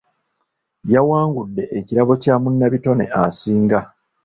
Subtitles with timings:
[0.93, 3.79] Yawangudde ekirabo kya munnabitone asinga.